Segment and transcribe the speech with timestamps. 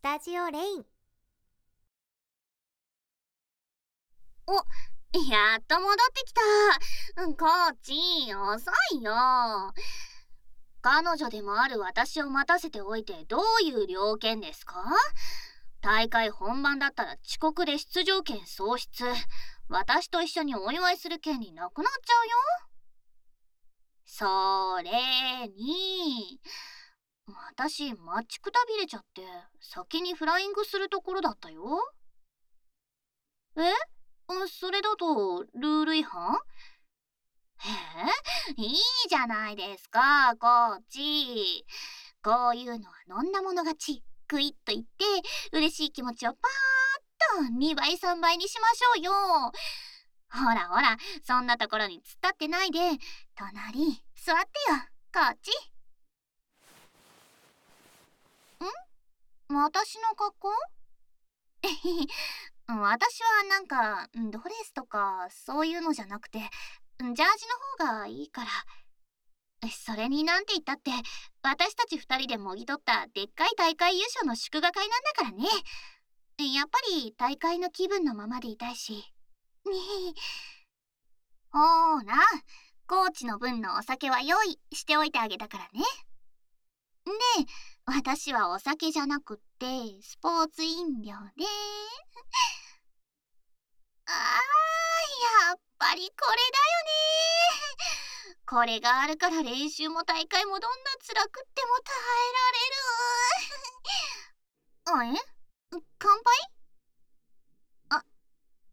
[0.00, 0.84] スタジオレイン。
[4.46, 6.40] おやっと戻ってきた。
[7.36, 7.92] コーチ
[8.34, 9.12] 遅いよ。
[10.80, 14.82] 彼女でもある私を待たせておいてどういう了見ですか？
[15.82, 19.04] 大会本番だったら遅刻で出場権喪失。
[19.68, 22.36] 私と一緒にお祝いする権利なくなっちゃうよ。
[24.06, 26.40] それに。
[27.34, 29.22] 私待ちくたびれちゃって
[29.60, 31.62] 先にフライングするところだったよ。
[33.56, 33.60] え？
[34.48, 36.38] それだとルール違反？
[38.56, 38.62] え？
[38.62, 38.76] いい
[39.08, 41.66] じゃないですかコーチ
[42.22, 44.88] こういうのは飲んだもの勝ちグイッと言って
[45.52, 49.12] 嬉しい気持ちをパーッと2倍3倍にしましょうよ。
[50.32, 52.78] ほらほらそんなところに突っ立ってないで。
[53.36, 54.78] 隣座ってよ。
[55.12, 55.52] こっちん
[59.52, 60.48] 私の格好？
[62.68, 67.26] 私はなんかドレスとかそういうのじゃなくてジャージの
[67.86, 68.50] 方がいいから。
[69.68, 70.90] それになんて言ったって
[71.42, 75.44] 私たち2人でもぎ取ったでっかい大会優勝の祝賀会なんだからね。
[76.54, 79.12] やっぱり大会の気分のままでいたいし。
[81.52, 82.24] ほーな。
[82.86, 85.84] コーチの分のお酒は用意しておいてあげたからね。
[87.04, 87.12] で
[87.84, 91.44] 私はお酒じゃなくってスポーツ飲料で。
[94.06, 94.14] あー
[95.48, 96.80] やっぱりこれだよ
[98.32, 98.40] ね。
[98.48, 102.32] これがあるから練習も大会もどんな辛くっても耐え
[104.94, 105.12] られる。
[105.12, 105.78] あえ？
[105.98, 106.32] 乾杯？
[107.90, 108.02] あ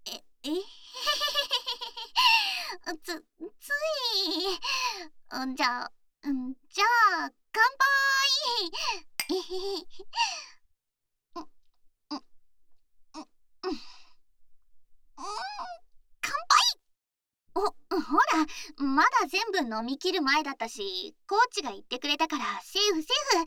[0.05, 0.51] ええ？
[0.51, 0.63] え
[3.03, 3.25] つ
[3.59, 3.67] つ
[4.15, 4.57] い。
[5.55, 5.91] じゃあ
[6.69, 6.85] じゃ
[7.25, 7.91] あ乾杯。
[9.27, 9.35] ほ
[18.45, 23.45] らまだ全部飲み切る前だったしコーチが言ってくれたからセーフセー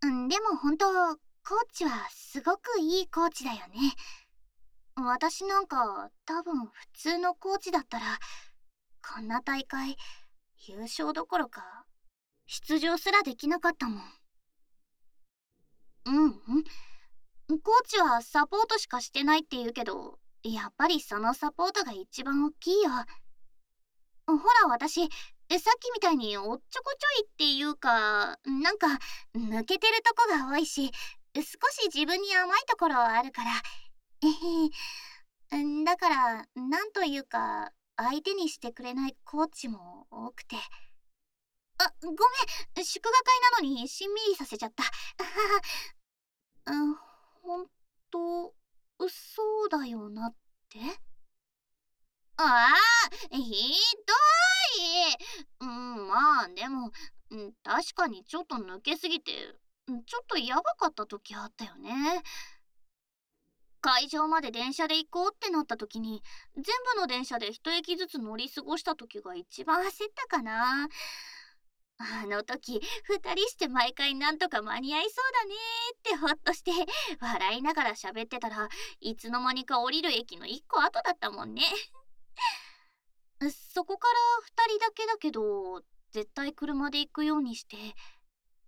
[0.00, 0.28] フ。
[0.28, 3.94] でも本当コーチはすごくいいコーチだよね。
[4.96, 8.18] 私なんか多分普通のコーチだったら
[9.14, 9.96] こんな大会
[10.66, 11.84] 優勝どころか
[12.46, 14.02] 出場すらできなかったもん。
[16.06, 17.60] うんうん。
[17.60, 22.90] コーチはサポートしかしてないって言うけどやっぱりそのサポートが一番大きいよ。
[24.26, 25.08] ほら私、さっ
[25.80, 28.88] きみたいにおっちょこちょいっていうか、なんか
[29.36, 30.90] 抜けてるとこが多いし、
[31.34, 33.50] 少し自分に甘いところあるから。
[34.22, 34.26] え
[35.56, 40.56] へだから、なんというか、相手にしてくれないコーチも多くて。
[41.78, 44.84] あ、ごめん、祝賀会なのにしんみりさせちゃった。
[46.72, 46.94] うん、
[47.42, 47.66] ほん
[48.10, 48.54] と、
[49.00, 50.34] そうだよなっ
[50.68, 50.78] て？
[52.38, 52.74] ああ
[53.30, 54.12] ひど
[54.82, 55.16] い。
[55.60, 56.90] うんまあでも
[57.62, 59.32] 確かにちょっと抜けすぎて
[60.06, 62.22] ちょっとやばかった時あったよね。
[63.80, 66.22] 会場まで電車で行こうってなった時に
[66.56, 66.64] 全
[66.96, 70.88] 部の電車で一駅ずつ乗り過ごした時が一番焦ったかな。
[71.98, 75.54] あの時2人して毎回なんとか間に合いそうだね
[75.94, 76.70] ってほっとして
[77.20, 78.68] 笑いながら喋ってたら
[79.00, 81.62] いつの間にか降りる駅の1個後だったもんね。
[83.74, 84.14] そこから
[84.46, 87.76] 2人だけだけど絶対車で行くようにして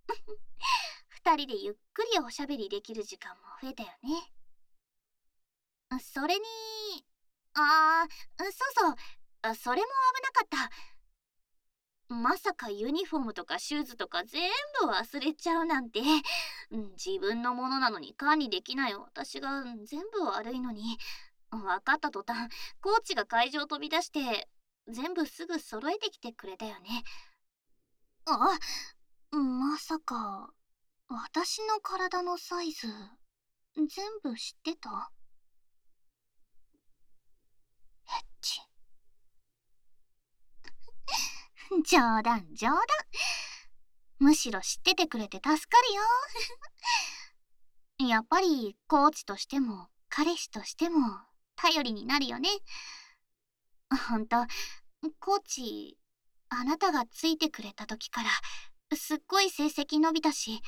[1.23, 4.33] 2人でゆっくりおしゃべりできる時間も増えたよね。
[5.99, 6.45] それに
[7.53, 8.91] あーそうそ
[9.51, 9.55] う。
[9.55, 10.98] それも危なかった。
[12.09, 14.49] まさかユニフォームとかシューズとか全
[14.81, 16.01] 部忘れちゃうなんて、
[16.71, 20.97] 自分のものなのに管理できない私が全部悪いのに、
[21.51, 24.49] 分かった途端、コーチが会場飛び出して、
[24.87, 27.03] 全部すぐ揃えてきてくれたよね。
[28.25, 28.57] あ、
[29.31, 30.51] まさか、
[31.07, 32.87] 私の体のサイズ、
[33.75, 33.87] 全
[34.23, 35.11] 部知ってた？
[38.07, 38.68] エッチ。
[41.85, 42.85] 冗談冗談。
[44.19, 46.03] むしろ知っててくれて助かるよ。
[48.09, 51.19] やっぱりコーチとしても彼氏としても
[51.55, 52.49] 頼りになるよね。
[54.09, 54.37] ほんと、
[55.19, 55.97] コーチ、
[56.49, 58.29] あなたがついてくれた時から
[58.97, 60.61] すっごい成績伸びたし、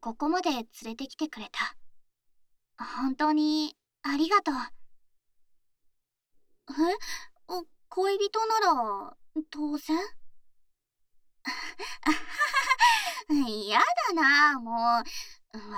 [0.00, 1.76] ここまで連れてきてくれた。
[2.78, 4.54] 本当にありがとう。
[6.70, 6.74] え？
[7.92, 9.16] 恋人なら
[9.50, 9.98] 当然？
[13.68, 13.80] や
[14.14, 15.04] だなもう。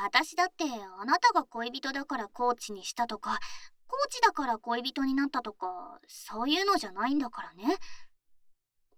[0.05, 0.65] 私だって
[1.01, 3.39] あなたが恋人だからコーチにしたとか
[3.87, 7.77] コーチだから恋人になったとかそういうのじゃないんだからね。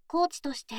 [0.07, 0.75] コーチとして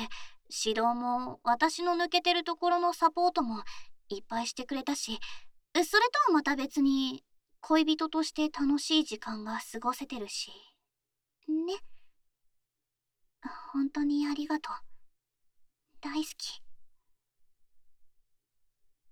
[0.65, 3.63] 指導も私の抜けてるところのサポートも
[4.09, 5.19] いっぱいしてくれたし
[5.75, 7.23] それとはまた別に
[7.59, 10.51] 恋人として楽しい時間が過ごせてるし。
[11.47, 11.75] ね。
[13.73, 14.96] 本当にありがとう。
[16.01, 16.61] 大好き。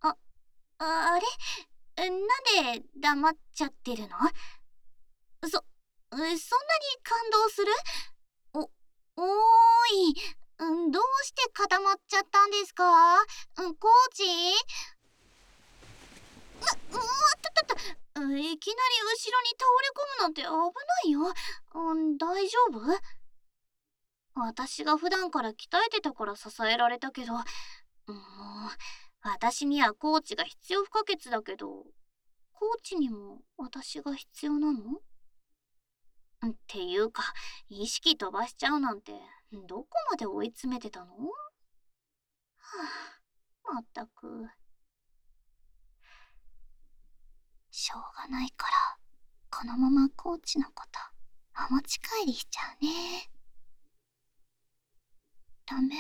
[0.02, 0.16] あ
[0.78, 2.10] あれ？
[2.10, 2.20] なん
[2.80, 4.10] で黙っちゃってるの？
[5.48, 6.38] そそんなに
[7.02, 7.72] 感動する？
[8.54, 8.70] お
[9.16, 9.30] おー
[10.12, 10.16] い。
[10.92, 12.84] どうして固まっちゃったんですか？
[13.56, 14.24] コーチ？
[14.24, 14.28] う、
[16.92, 17.78] うわったったい
[18.18, 20.58] きなり後ろに倒れ込むなんて危な
[21.06, 21.34] いよ。
[21.74, 22.80] うん、大丈夫？
[24.36, 25.54] 私が普段から鍛
[25.88, 27.44] えてたから支えられたけど、もう、
[29.22, 31.68] 私にはコーチが必要不可欠だけど、
[32.52, 34.80] コーチにも私が必要なの？
[36.46, 37.24] っていうか、
[37.70, 39.14] 意識飛ばしちゃうなんて、
[39.68, 41.06] どこまで追い詰めてたの？
[41.06, 41.18] は
[43.70, 44.50] あ、まったく。
[47.72, 48.74] しょうがないから、
[49.50, 51.00] このままコーチのこと
[51.70, 53.30] お持ち帰りしちゃうね。
[55.66, 55.96] ダメ？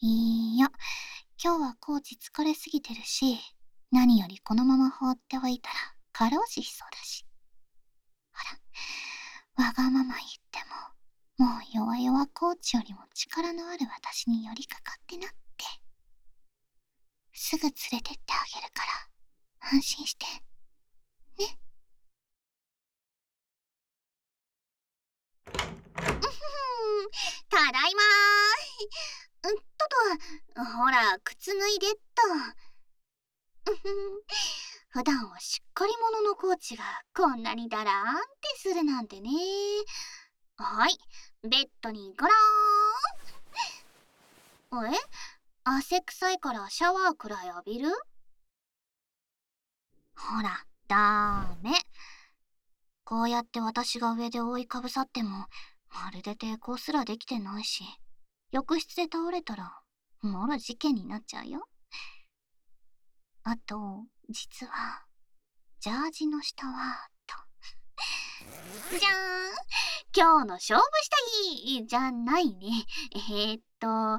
[0.00, 0.68] いいや、
[1.42, 3.38] 今日はコーチ疲れすぎてるし、
[3.92, 5.74] 何よりこのまま放っておいたら
[6.12, 7.24] 過労死しそうだし。
[8.32, 8.40] ほ
[9.58, 10.58] ら、わがまま言って
[11.38, 15.36] も、もう弱々コーチよりも力のある私に寄りかかってなって。
[17.32, 18.82] すぐ連れてってあげるか
[19.62, 20.26] ら、安心して。
[21.38, 21.58] ね。
[27.48, 29.08] ただいまー。
[29.48, 29.88] っと
[30.54, 31.98] と、ほら、靴脱いでっと。
[34.90, 36.84] 普段はしっかり者のコーチが
[37.14, 39.30] こんなにだらーんってするなんてね。
[40.56, 40.98] はい、
[41.42, 44.94] ベッドにごろーん。
[44.94, 44.98] え？
[45.64, 47.90] 汗臭いからシャワーくらい浴びる？
[50.16, 51.72] ほら、ダメ。
[53.04, 55.46] こうやって私が上で覆いかぶさっても、
[55.90, 57.84] まるで抵抗すらできてないし、
[58.50, 59.80] 浴室で倒れたら、
[60.22, 61.68] もろ事件になっちゃうよ。
[63.44, 65.04] あと、実は、
[65.80, 67.36] ジャージの下は、と。
[68.98, 69.18] じゃーん
[70.16, 71.16] 今日の勝負した
[71.76, 72.84] 日じゃないね。
[73.14, 74.18] えー、っと、今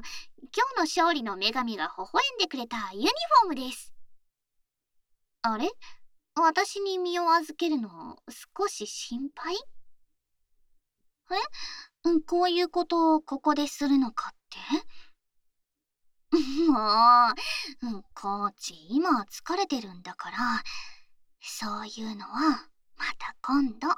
[0.76, 3.92] の勝利の女神が微笑んでくれたユニフォームです。
[5.42, 5.70] あれ？
[6.36, 8.16] 私に身を預けるの
[8.58, 9.56] 少し心配？
[11.34, 12.20] え？
[12.26, 14.58] こういうことをここでするのかって？
[16.70, 20.38] もう、コーチ、今疲れてるんだから、
[21.40, 23.88] そういうのはまた今度。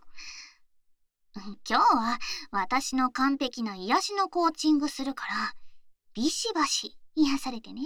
[1.34, 2.18] 今日は
[2.50, 5.54] 私の完璧な癒しのコーチングするから、
[6.14, 7.82] ビシバシ癒されてね。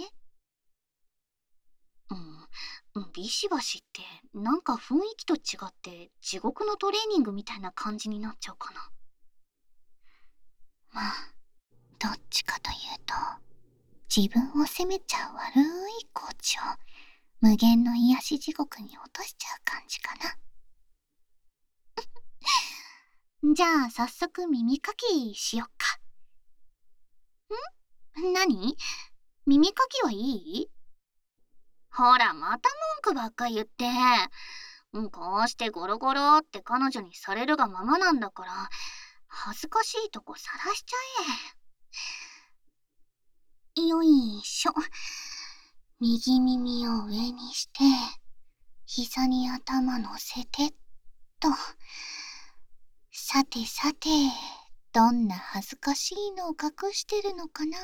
[2.95, 4.01] うん、ビシバシって
[4.33, 8.89] なんか雰囲気と違って地獄のトレーニングみたいな感じになっちゃうかな。
[10.97, 11.13] まあ、
[11.99, 13.13] どっちかというと、
[14.09, 15.57] 自分を責めちゃう悪
[16.01, 16.61] いコーチを
[17.39, 20.39] 無限の癒し地獄に落としちゃう感じかな。
[23.53, 25.99] じゃあ早速耳かきしよっか。
[28.23, 28.33] ん？
[28.33, 28.75] 何？
[29.45, 30.71] 耳かきはいい？
[31.91, 32.71] ほら、また
[33.03, 33.85] 文句ばっか言って。
[35.11, 38.69] こうしてゴロゴロって彼女にされるがままなんだから、
[39.27, 40.97] 恥ずかしいとこさらしちゃ
[43.75, 43.87] え。
[43.87, 44.73] よいしょ。
[45.99, 47.79] 右耳を上にして、
[48.85, 50.73] 膝に頭乗せてっ
[51.39, 51.49] と。
[53.11, 54.09] さてさて、
[54.93, 57.77] どんな恥ずかしいのを隠してるのかな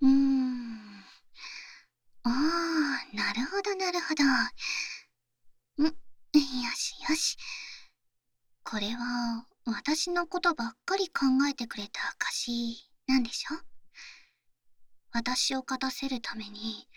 [0.00, 1.04] うーん。
[2.22, 4.24] ああ、なるほどなるほど。
[5.82, 5.92] ん、よ
[6.74, 7.36] しよし。
[8.64, 13.60] これは私のことばっかり考えてくれた証なんでしょ？
[15.12, 16.88] 私を勝たせるために、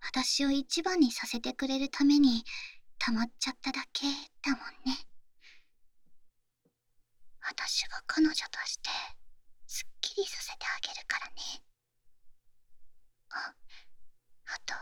[0.00, 2.44] 私を一番にさせてくれるために、
[2.98, 4.06] 溜まっちゃっただけ
[4.42, 4.96] だもんね。
[7.40, 8.88] 私が彼女として、
[9.66, 11.32] すっきりさせてあげるからね。
[13.30, 13.54] あ、
[14.46, 14.74] あと、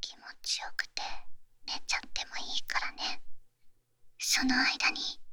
[0.00, 1.02] 気持ちよくて
[1.66, 3.22] 寝ちゃってもいいからね。
[4.38, 5.25] その間に。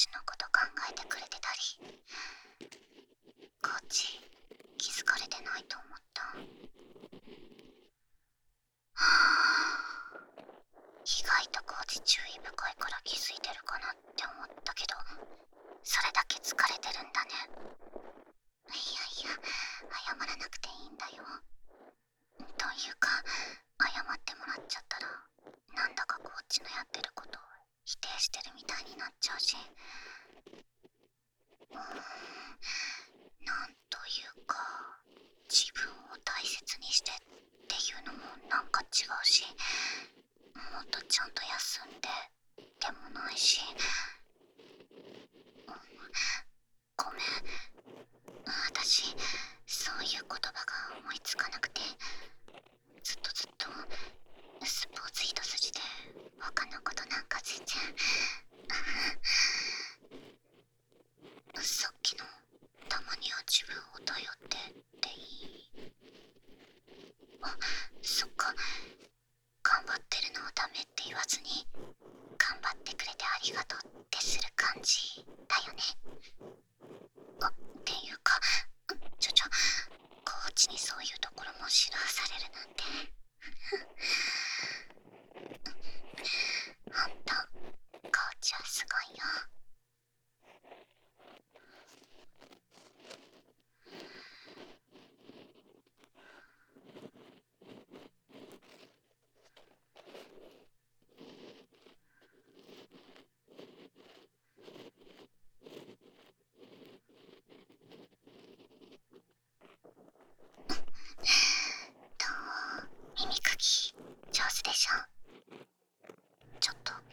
[0.00, 1.92] 私のこと考えてくれてたり。
[3.60, 4.16] こっち
[4.78, 6.22] 気づかれてないと思った。
[8.96, 10.24] はあ
[11.04, 14.96] 意外とコーチ注意深いから気づいてるかなって思ったけど
[15.84, 17.36] それだけ疲れてるんだね。
[18.72, 19.36] いやいや
[20.00, 21.28] 謝らなくていいんだよ。
[22.56, 23.20] というか
[23.84, 25.12] 謝ってもらっちゃったら
[25.76, 27.36] なんだかコーチのやってること
[27.90, 29.56] 否定してるみたいになっちゃうし。
[31.72, 31.80] うーん。
[33.44, 34.54] なんというか
[35.50, 37.14] 自分を大切にしてっ
[37.66, 39.42] ていうのもなんか違うし
[40.54, 42.08] もっとちゃんと休んで
[42.78, 43.60] でもないし、
[45.66, 45.74] うん、
[46.96, 47.22] ごめん。
[48.68, 49.16] 私
[49.66, 51.80] そういう言葉が思いつかなくて
[53.02, 53.66] ずっとずっと
[54.64, 55.80] スポーツ一筋で
[56.38, 57.76] 他のことなんか全然。
[61.62, 62.24] さっきの
[62.88, 65.92] たまには自分を頼ってっていい。
[67.42, 67.56] あ
[68.02, 68.54] そっか。
[69.62, 71.66] 頑張ってるのをダメって言わずに
[72.38, 75.24] 頑張ってくれてありがとうってする感じ。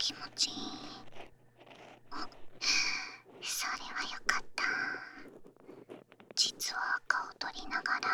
[0.08, 0.54] 気持ちいい。
[2.12, 2.30] あ
[3.42, 4.64] それはよかった。
[6.34, 8.08] 実は赤を取りながら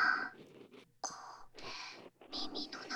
[1.01, 1.13] こ
[1.55, 1.62] う
[2.31, 2.92] 耳の中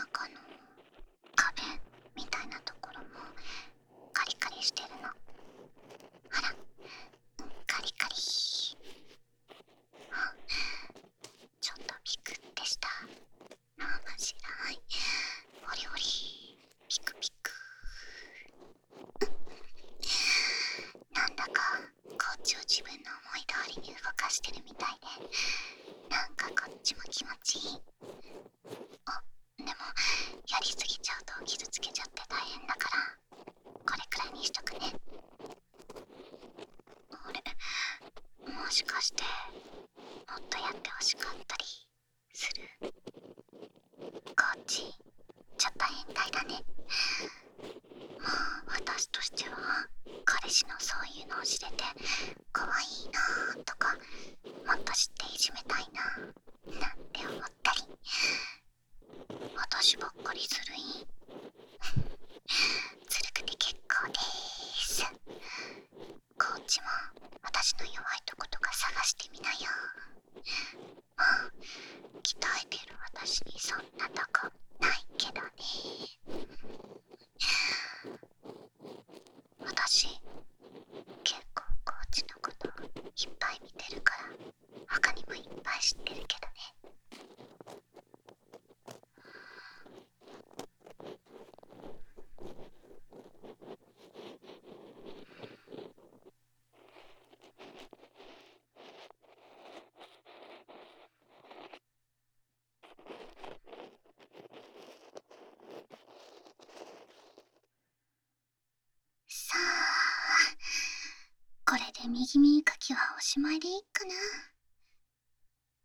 [112.07, 114.13] 右耳かきはおしまいでいいかな。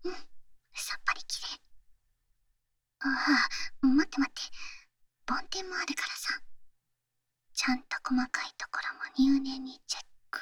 [0.05, 0.13] うん、
[0.75, 1.61] さっぱりきれい。
[3.01, 3.09] あ
[3.83, 4.43] あ、待って待って。
[5.27, 6.41] 梵天もあるからさ。
[7.55, 8.79] ちゃんと細かいとこ
[9.19, 10.41] ろも入念にチェック。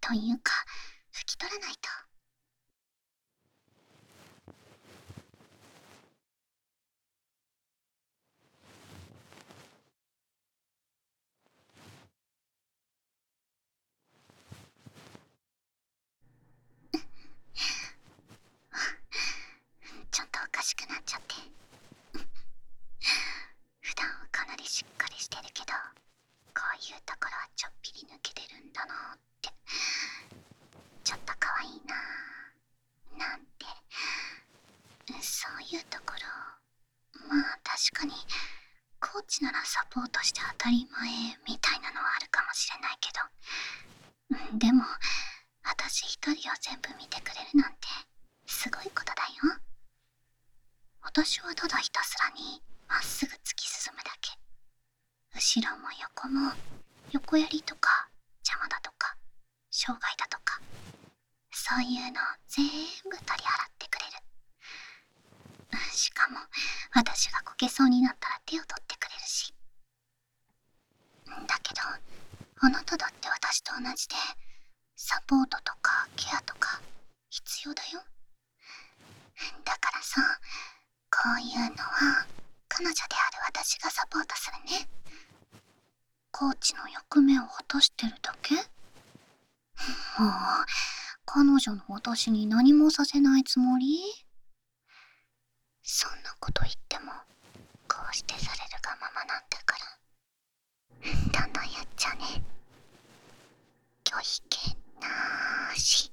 [0.00, 0.52] というか、
[1.12, 1.88] 拭き取らないと。
[20.10, 21.34] ちょっとおかしくなっちゃって
[23.80, 25.72] 普段はかなりしっかりしてるけど
[26.54, 29.50] こういうところはちょっぴり抜けてるんだなって
[31.04, 31.94] ちょっと可愛いな
[33.26, 33.66] なんて
[35.20, 38.12] そういうところまあ確かに
[39.36, 41.12] コーチならサポートして当たり前
[41.46, 44.56] みたいなのはあるかもしれないけど。
[44.56, 44.82] でも
[45.62, 47.86] 私一人を全部見てくれるなんて
[48.46, 49.60] すごいことだよ。
[51.02, 54.32] 私はただひたすらにまっすぐ突き進むだけ。
[55.34, 56.52] 後ろも横も
[57.12, 58.08] 横やりとか
[58.40, 59.16] 邪魔だとか
[59.70, 60.62] 障害だとか
[61.52, 62.64] そういうの全
[63.04, 64.16] 部取り払ってくれる。
[65.92, 66.38] しかも
[66.94, 68.85] 私がこけそうになったら手を取って
[71.46, 71.82] だけど
[72.60, 74.14] あなただって私と同じで
[74.96, 76.80] サポートとかケアとか
[77.28, 78.00] 必要だよ。
[79.64, 80.22] だからさ
[81.10, 82.26] こういうのは
[82.68, 84.88] 彼女である私がサポートするね。
[86.30, 88.54] コーチの役目を果たしてるだけ？
[88.54, 88.62] もう
[91.26, 93.98] 彼女の私に何もさせないつもり？
[95.82, 97.12] そんなこと言っても
[97.88, 99.84] こうしてされるがままなんだから。
[101.02, 101.10] ど
[101.46, 102.42] んどんやっちゃうね。
[104.04, 106.12] 拒否権なし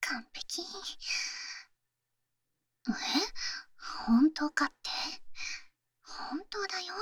[0.00, 0.62] 完璧。
[2.86, 2.92] え
[4.06, 4.74] 本当かって
[6.02, 6.94] 本当だよ。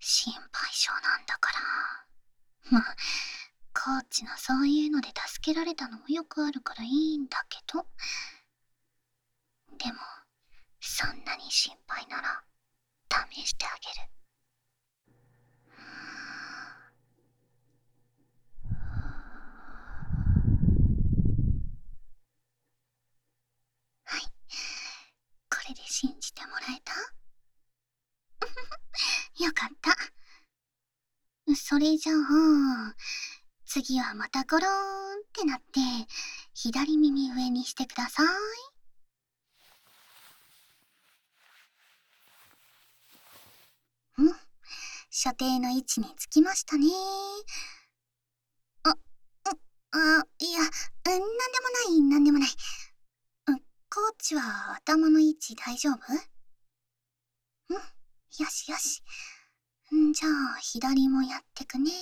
[0.00, 2.78] 心配性なんだから。
[2.78, 2.96] まあ、
[3.72, 7.86] コーチのそういうので助けられたのもよくあるからいいんだけど。
[9.78, 9.98] でも、
[10.80, 12.44] そんなに心配なら、
[13.32, 14.08] 試してあげる。
[25.96, 26.92] 信じてもらえた？
[29.44, 29.96] よかった。
[31.54, 32.96] それじゃあ、
[33.64, 35.78] 次はまたゴローンってなって、
[36.52, 38.26] 左耳上にしてください。
[44.18, 44.34] うん？
[45.10, 46.88] 所定の位置につきましたね。
[48.82, 48.96] あ、う、
[49.92, 51.28] あ、いや、なんでも
[51.88, 52.50] ない、なんでもない。
[53.94, 55.96] コーチは頭の位置大丈夫？
[57.70, 57.76] うん。
[57.76, 57.80] よ
[58.50, 59.04] しよし。
[59.94, 61.92] んじゃあ、左もやってくね。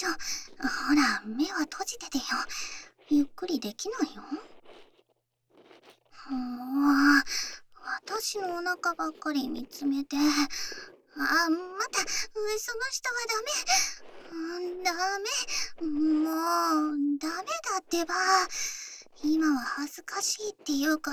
[0.00, 0.14] ちょ、ほ
[0.94, 2.24] ら、目は閉じててよ。
[3.10, 4.22] ゆっくりできないよ。
[6.30, 7.24] もう、
[8.08, 10.16] 私のお腹ばっかり見つめて。
[10.16, 13.42] あ、また、その人はダ
[14.72, 14.84] メ。
[14.84, 15.86] ダメ。
[15.86, 16.30] も
[16.94, 18.14] う、ダメだってば。
[19.22, 21.12] 今は恥ずかしいっていうか、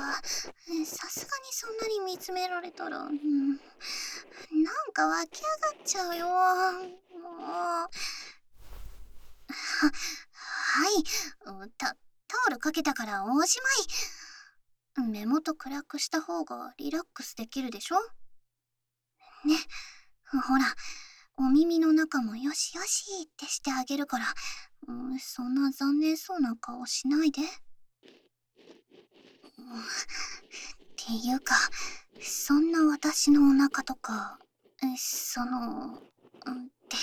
[0.85, 6.25] さすがにそんなに見つめられたら、うん、なんか湧き上がっちゃうよ。
[6.25, 7.89] もう。
[9.49, 11.03] は、はい。
[11.77, 11.95] た、
[12.27, 13.59] タオルかけたからおし
[14.97, 15.09] まい。
[15.09, 17.97] 目元暗くした方がリラックスできるでしょ？
[19.45, 19.55] ね、
[20.47, 20.65] ほら、
[21.37, 24.25] お耳の中もよしよしってしてあげるから、
[24.87, 27.41] うん、そんな残念そうな顔しないで。
[27.43, 27.45] っ
[30.95, 31.55] ていうか、
[32.21, 34.39] そんな私のお腹とか、
[34.97, 35.99] その、っ
[36.89, 36.97] て、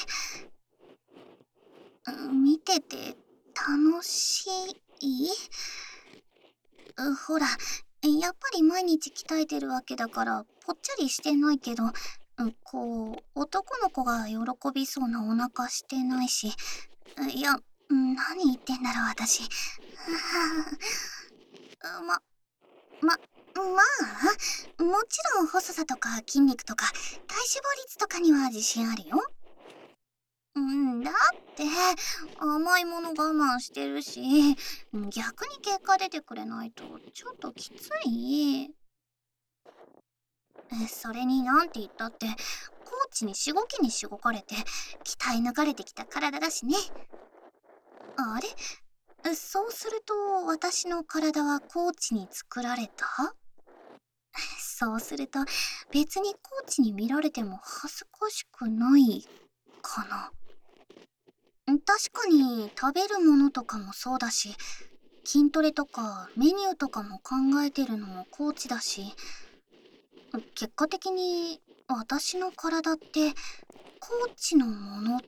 [2.32, 3.16] 見てて
[3.54, 4.46] 楽し
[5.00, 5.28] い？
[7.26, 11.84] ほら、やっぱり毎日鍛えてるわけだから、ぽっちゃりしてないけど、
[12.62, 14.36] こう、男の子が喜
[14.74, 16.52] びそうなお腹してないし、
[17.32, 17.56] いや、
[17.88, 19.42] 何言ってんだろう、私。
[21.82, 22.20] ま、
[23.00, 23.18] ま、
[23.54, 29.22] まあ、もちろん細さとか筋肉とか体脂肪率とかには自信あるよ。
[30.56, 31.14] うんだっ
[31.56, 31.64] て
[32.38, 34.20] 甘いもの我慢してるし
[35.10, 38.70] 逆に結果出てくれないとちょっときつい。
[40.88, 42.34] それになんて言ったってコー
[43.12, 44.54] チにしごきにしごかれて
[45.04, 46.74] 鍛え抜かれてきた体だしね。
[48.16, 49.34] あれ？
[49.34, 50.14] そうすると
[50.46, 53.34] 私の体はコーチに作られた？
[54.58, 55.40] そうすると
[55.92, 59.24] 別にコーチに見られても恥ずかしくない
[59.82, 60.30] かな。
[61.66, 61.81] 確
[62.12, 64.55] かに食べるものとかもそうだし
[65.24, 69.14] 筋トレとかメニューとかも考えてるのもコーチだし
[70.55, 73.33] 結果的に私の体って
[74.00, 75.20] コーチのものっ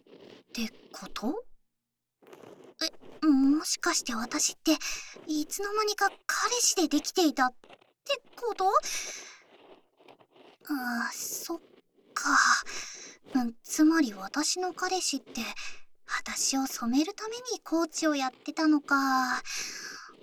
[0.52, 1.44] てこと？
[3.22, 4.72] えもしかして私って
[5.26, 7.54] いつの間にか彼氏でできていたっ
[8.04, 8.68] てこと？
[10.68, 11.60] あそっ
[12.12, 12.36] か。
[13.62, 15.40] つまり私の彼氏って
[16.06, 19.42] 私を染めるためにコーチをやってたのか。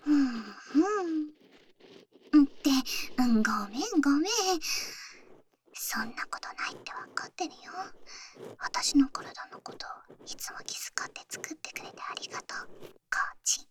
[0.06, 0.26] うん、
[2.36, 2.44] うん。
[2.44, 2.70] って、
[3.18, 4.30] うん、ごめんごめん。
[5.74, 7.72] そんなことないって分かってるよ。
[8.60, 9.86] 私の体のこと
[10.26, 13.68] いつも気遣って作ってくれてありがとう、コーチ。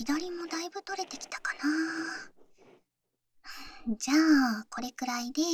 [0.00, 1.60] 左もだいぶ取れてきたかな。
[3.98, 4.14] じゃ
[4.60, 5.44] あ、これくらいで、え？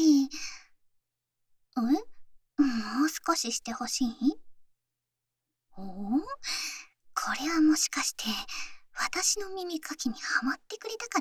[1.83, 1.91] もう
[3.09, 4.09] 少ししてほしい？
[5.77, 5.87] おお？
[5.91, 5.97] こ
[7.41, 8.23] れはもしかして、
[8.95, 11.21] 私の耳かきにはまってくれたか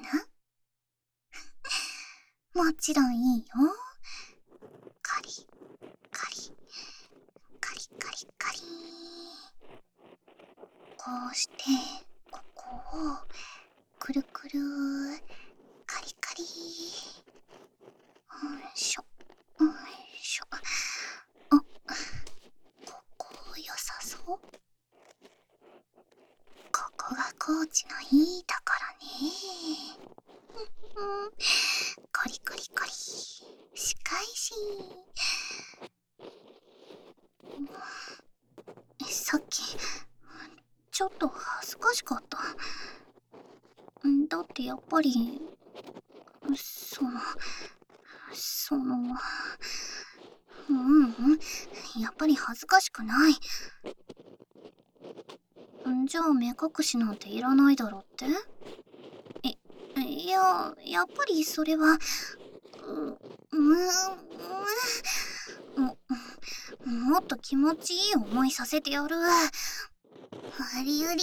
[2.54, 2.54] な？
[2.64, 3.46] もちろんいいよ。
[5.02, 5.30] カリ、
[6.12, 6.36] カリ、
[7.60, 8.60] カリカリカリ。
[10.96, 11.56] こうして、
[12.56, 13.18] こを
[14.00, 14.60] くるくる
[15.86, 16.46] カリカリうん
[18.74, 19.06] しょ
[19.60, 19.72] うん
[20.20, 20.60] しょあ
[22.86, 24.40] ここ良さそうこ
[26.98, 29.10] こがコーチのいいところね
[30.96, 31.02] コ
[32.30, 34.54] リコリコリしかし
[39.06, 39.78] さっき
[40.92, 42.38] ちょっと恥ずかしかった。
[44.30, 45.42] だってやっぱり、
[46.56, 47.12] その、
[48.32, 48.96] その、
[50.70, 51.12] ううん、
[52.02, 53.34] やっぱり恥ずかしくない。
[56.08, 58.26] じゃあ目隠しなんていらないだろって、
[60.96, 62.00] や、っぱりそれは、う、
[63.52, 63.58] う、
[65.82, 65.98] も、
[66.86, 69.18] もっと気持ちいい思いさせてやる。
[69.18, 69.52] あ
[70.84, 71.22] りうり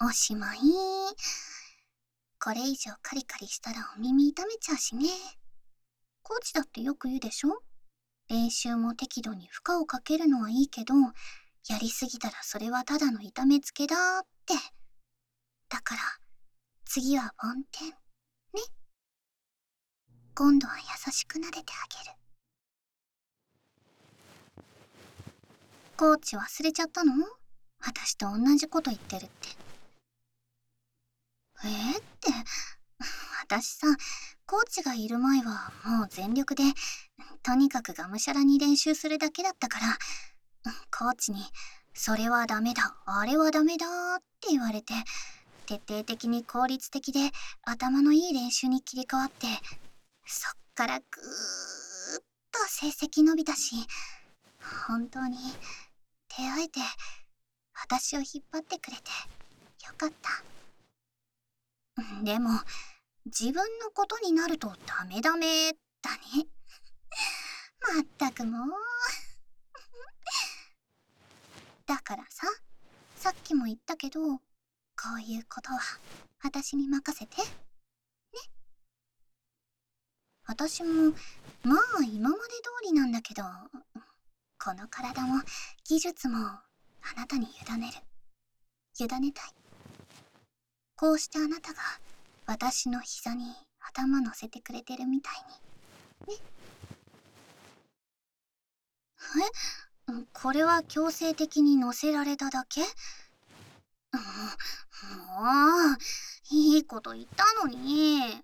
[0.00, 0.58] おしまい。
[2.38, 5.08] これ以上カリカリしたらお耳痛めちゃうしね。
[6.22, 7.60] コーチだってよく言うでしょ？
[8.28, 10.94] 練習も適度に負荷をかけるのはいいけど、
[11.68, 14.54] やりすぎたらそれはただの痛めつけだって。
[15.68, 16.00] だから、
[16.84, 17.88] 次は梵天。
[17.88, 17.96] ね。
[20.36, 22.16] 今度は優しく撫でてあげる。
[25.96, 27.12] コーチ忘れちゃったの？
[27.80, 29.67] 私と同じこと言ってるって。
[31.68, 32.32] え、って、
[33.42, 33.86] 私さ、
[34.46, 36.62] コーチがいる前はもう全力で、
[37.42, 41.44] とにかくがむしゃらに練習するだけだったから、コーチに、
[41.94, 44.94] それはダメだ、あれはダメだって言われて、
[45.66, 47.30] 徹底的に効率的で
[47.62, 49.46] 頭のいい練習に切り替わって、
[50.26, 53.74] そっからぐーっと成績伸びたし、
[54.86, 55.36] 本当に
[56.28, 56.80] 手あえて
[57.74, 59.02] 私を引っ張ってくれて
[59.86, 60.57] よかった。
[62.22, 62.50] でも、
[63.26, 65.76] 自分のことになるとダメダメだ
[66.36, 66.46] ね。
[67.94, 68.70] まったくもう。
[71.86, 72.46] だからさ、
[73.16, 74.38] さっきも言ったけど、こ
[75.16, 75.80] ういうことは
[76.42, 77.42] 私に任せて。
[77.42, 77.48] ね。
[80.44, 81.14] 私も、
[81.62, 83.42] まあ今まで通りなんだけど、
[84.58, 85.42] この体も
[85.84, 86.62] 技術もあ
[87.16, 87.98] なたに委ねる。
[88.98, 89.54] 委ねたい。
[91.00, 91.78] こうしてあなたが
[92.46, 95.34] 私の膝に頭乗せてくれてるみたい
[96.26, 96.34] に。
[96.34, 96.42] ね。
[100.10, 100.26] え？
[100.32, 102.80] これは強制的に乗せられただけ？
[102.82, 102.88] も
[105.92, 105.98] う、
[106.50, 108.42] いいこと言ったのに。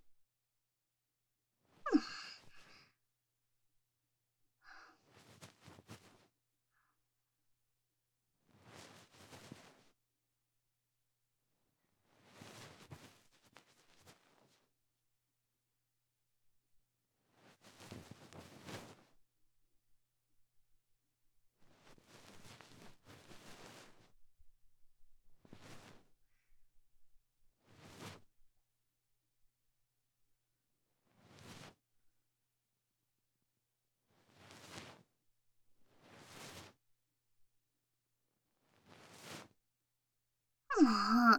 [40.85, 41.39] もう、は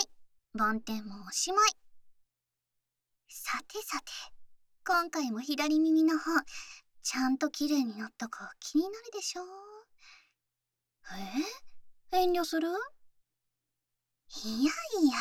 [0.00, 0.08] い、
[0.54, 1.70] 梵天もおしまい。
[3.28, 4.10] さてさて、
[4.84, 6.32] 今回も左耳の方、
[7.04, 9.42] ちゃんと綺麗になったか気になるでしょ
[12.12, 12.18] え？
[12.22, 12.66] 遠慮する？
[14.44, 14.72] いや
[15.04, 15.12] いや、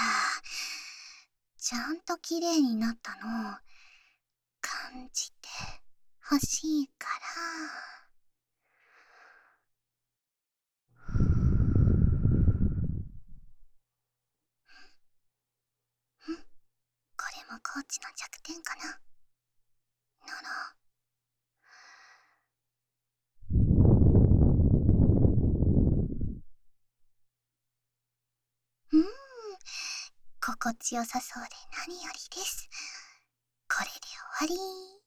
[1.59, 3.53] ちゃんと綺麗になったのを
[4.59, 5.49] 感じて
[6.31, 7.19] 欲しいから。
[17.49, 18.99] もコーチの弱点かな。
[20.25, 20.75] なら。
[28.91, 29.05] うん。
[30.41, 31.49] 心地よさそうで
[31.87, 32.67] 何よりです。
[33.67, 33.91] これで
[34.39, 34.57] 終わり。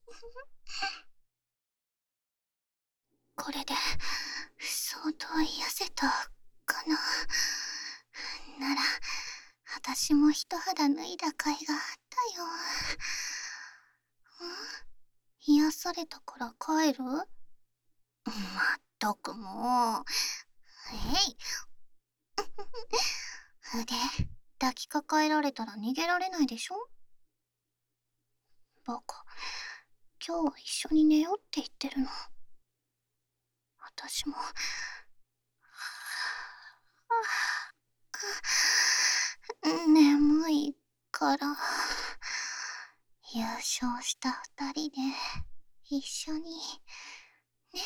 [3.34, 3.74] これで
[4.60, 6.30] 相当癒せた
[6.64, 6.96] かな。
[8.60, 8.82] なら
[9.74, 12.01] 私も一肌脱いだ甲斐があった
[12.36, 12.44] よ。
[12.46, 12.48] ん？
[15.44, 17.04] 癒されたから帰る？
[17.04, 17.24] まっ
[18.98, 20.04] たくもう。
[20.92, 20.96] え
[21.30, 21.36] い。
[23.80, 23.94] 腕、
[24.58, 26.88] 抱きかかえられたら逃げられないでしょ？
[28.84, 29.24] バカ、
[30.26, 32.08] 今日は一緒に寝ようって言ってるの。
[33.78, 40.76] 私も、 はぁ、眠い
[41.10, 41.54] から
[43.34, 44.96] 優勝した二人で
[45.84, 46.42] 一緒に
[47.72, 47.80] ね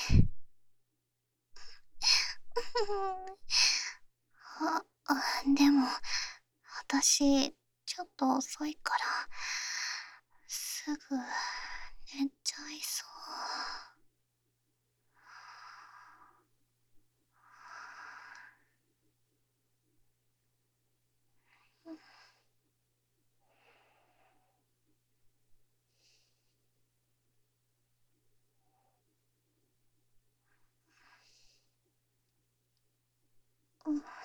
[4.61, 4.83] あ
[5.57, 5.87] でも
[6.89, 7.55] 私
[7.85, 9.29] ちょっと遅いから
[10.49, 13.16] すぐ寝ちゃいそう。
[33.89, 34.16] Oh.